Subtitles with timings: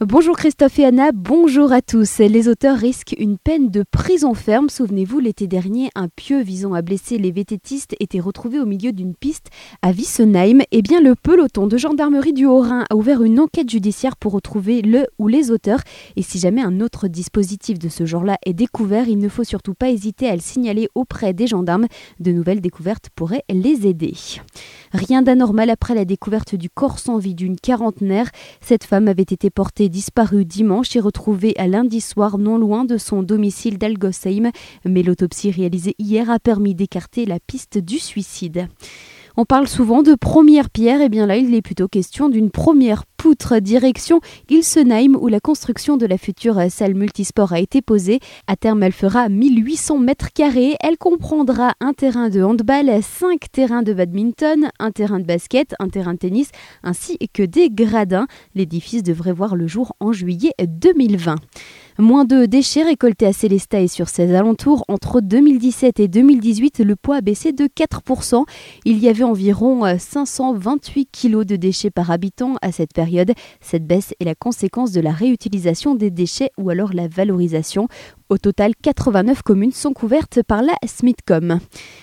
[0.00, 2.18] Bonjour Christophe et Anna, bonjour à tous.
[2.18, 4.68] Les auteurs risquent une peine de prison ferme.
[4.68, 9.14] Souvenez-vous, l'été dernier, un pieu visant à blesser les vététistes était retrouvé au milieu d'une
[9.14, 9.46] piste
[9.80, 10.60] à Wissenheim.
[10.70, 14.82] Eh bien, le peloton de gendarmerie du Haut-Rhin a ouvert une enquête judiciaire pour retrouver
[14.82, 15.80] le ou les auteurs.
[16.16, 19.72] Et si jamais un autre dispositif de ce genre-là est découvert, il ne faut surtout
[19.72, 21.86] pas hésiter à le signaler auprès des gendarmes.
[22.20, 24.12] De nouvelles découvertes pourraient les aider.
[24.92, 28.28] Rien d'anormal après la découverte du corps sans vie d'une quarantenaire.
[28.60, 32.98] Cette femme avait été portée disparue dimanche et retrouvée à lundi soir non loin de
[32.98, 34.50] son domicile d'Algosheim.
[34.84, 38.68] Mais l'autopsie réalisée hier a permis d'écarter la piste du suicide.
[39.36, 43.04] On parle souvent de première pierre, et bien là il est plutôt question d'une première
[43.34, 48.20] direction Ilsenheim où la construction de la future salle multisport a été posée.
[48.46, 53.82] À terme elle fera 1800 mètres carrés, elle comprendra un terrain de handball, 5 terrains
[53.82, 56.50] de badminton, un terrain de basket, un terrain de tennis
[56.82, 58.26] ainsi que des gradins.
[58.54, 61.36] L'édifice devrait voir le jour en juillet 2020.
[61.98, 64.84] Moins de déchets récoltés à Célestat et sur ses alentours.
[64.86, 68.44] Entre 2017 et 2018, le poids a baissé de 4%.
[68.84, 73.32] Il y avait environ 528 euh, kg de déchets par habitant à cette période.
[73.62, 77.88] Cette baisse est la conséquence de la réutilisation des déchets ou alors la valorisation.
[78.28, 81.60] Au total, 89 communes sont couvertes par la Smithcom.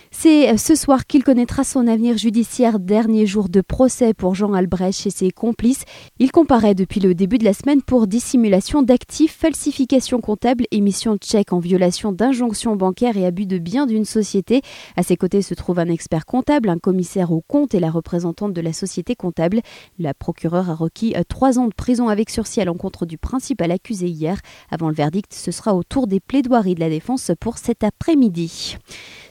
[0.09, 5.05] C'est ce soir qu'il connaîtra son avenir judiciaire, dernier jour de procès pour Jean Albrecht
[5.05, 5.83] et ses complices.
[6.19, 11.23] Il comparaît depuis le début de la semaine pour dissimulation d'actifs, falsification comptable, émission de
[11.25, 14.61] chèques en violation d'injonctions bancaires et abus de biens d'une société.
[14.95, 18.53] À ses côtés se trouve un expert comptable, un commissaire au compte et la représentante
[18.53, 19.59] de la société comptable.
[19.99, 24.07] La procureure a requis trois ans de prison avec sursis à l'encontre du principal accusé
[24.07, 24.37] hier.
[24.69, 28.77] Avant le verdict, ce sera au tour des plaidoiries de la défense pour cet après-midi.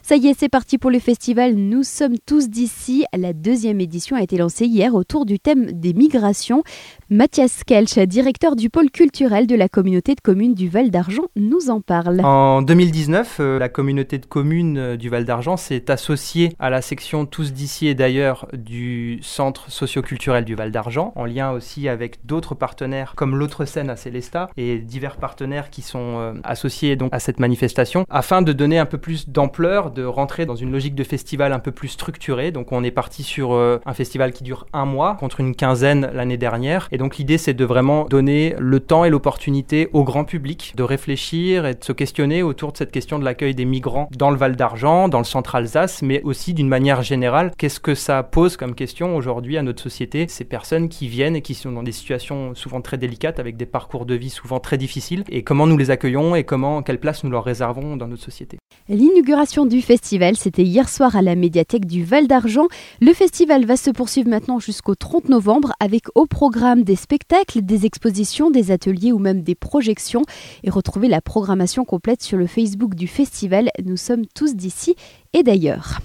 [0.05, 3.05] Ça y est, c'est parti pour le festival Nous sommes tous d'ici.
[3.17, 6.61] La deuxième édition a été lancée hier autour du thème des migrations.
[7.09, 11.69] Mathias Kelch, directeur du pôle culturel de la communauté de communes du Val d'Argent, nous
[11.69, 12.19] en parle.
[12.25, 16.81] En 2019, euh, la communauté de communes euh, du Val d'Argent s'est associée à la
[16.81, 22.25] section Tous d'ici et d'ailleurs du centre socioculturel du Val d'Argent, en lien aussi avec
[22.25, 26.33] d'autres partenaires comme l'autre scène à Célestat et divers partenaires qui sont euh,
[26.95, 30.71] donc à cette manifestation, afin de donner un peu plus d'ampleur de rentrer dans une
[30.71, 32.51] logique de festival un peu plus structurée.
[32.51, 36.09] Donc on est parti sur euh, un festival qui dure un mois contre une quinzaine
[36.13, 36.87] l'année dernière.
[36.91, 40.83] Et donc l'idée c'est de vraiment donner le temps et l'opportunité au grand public de
[40.83, 44.37] réfléchir et de se questionner autour de cette question de l'accueil des migrants dans le
[44.37, 47.51] Val d'Argent, dans le centre Alsace, mais aussi d'une manière générale.
[47.57, 51.41] Qu'est-ce que ça pose comme question aujourd'hui à notre société Ces personnes qui viennent et
[51.41, 54.77] qui sont dans des situations souvent très délicates avec des parcours de vie souvent très
[54.77, 58.23] difficiles et comment nous les accueillons et comment, quelle place nous leur réservons dans notre
[58.23, 58.57] société.
[58.89, 62.67] L'inauguration du festival, c'était hier soir à la médiathèque du Val d'Argent.
[63.01, 67.85] Le festival va se poursuivre maintenant jusqu'au 30 novembre avec au programme des spectacles, des
[67.85, 70.23] expositions, des ateliers ou même des projections.
[70.63, 73.69] Et retrouvez la programmation complète sur le Facebook du festival.
[73.83, 74.95] Nous sommes tous d'ici
[75.33, 75.99] et d'ailleurs.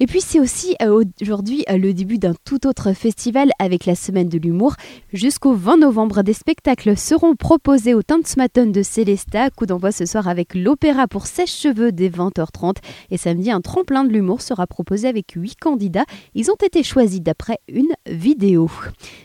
[0.00, 3.94] Et puis c'est aussi euh, aujourd'hui euh, le début d'un tout autre festival avec la
[3.94, 4.74] semaine de l'humour.
[5.12, 9.50] Jusqu'au 20 novembre, des spectacles seront proposés au Tanzmatten de Célesta.
[9.50, 12.76] Coup d'envoi ce soir avec l'opéra pour sèche-cheveux dès 20h30.
[13.10, 16.04] Et samedi, un tremplin de l'humour sera proposé avec 8 candidats.
[16.34, 18.70] Ils ont été choisis d'après une vidéo.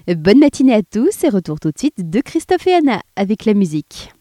[0.08, 3.54] Bonne matinée à tous et retour tout de suite de Christophe et Anna avec la
[3.54, 4.12] musique.